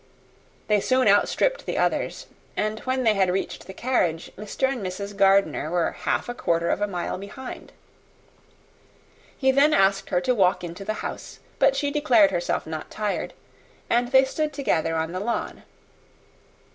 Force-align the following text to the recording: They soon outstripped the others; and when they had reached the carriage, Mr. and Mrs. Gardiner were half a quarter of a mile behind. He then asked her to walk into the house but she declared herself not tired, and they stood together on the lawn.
They 0.67 0.79
soon 0.79 1.07
outstripped 1.07 1.67
the 1.67 1.77
others; 1.77 2.25
and 2.57 2.79
when 2.79 3.03
they 3.03 3.13
had 3.13 3.29
reached 3.29 3.67
the 3.67 3.73
carriage, 3.75 4.31
Mr. 4.35 4.67
and 4.67 4.83
Mrs. 4.83 5.15
Gardiner 5.15 5.69
were 5.69 5.91
half 5.91 6.27
a 6.27 6.33
quarter 6.33 6.71
of 6.71 6.81
a 6.81 6.87
mile 6.87 7.19
behind. 7.19 7.71
He 9.37 9.51
then 9.51 9.75
asked 9.75 10.09
her 10.09 10.19
to 10.21 10.33
walk 10.33 10.63
into 10.63 10.83
the 10.83 10.93
house 11.05 11.37
but 11.59 11.75
she 11.75 11.91
declared 11.91 12.31
herself 12.31 12.65
not 12.65 12.89
tired, 12.89 13.33
and 13.91 14.07
they 14.07 14.25
stood 14.25 14.53
together 14.53 14.95
on 14.95 15.11
the 15.11 15.19
lawn. 15.19 15.61